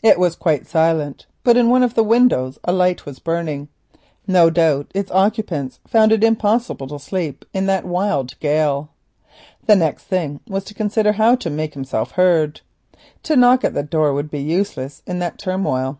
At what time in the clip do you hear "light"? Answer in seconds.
2.72-3.04